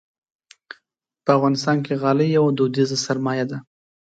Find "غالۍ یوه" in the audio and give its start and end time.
2.01-2.51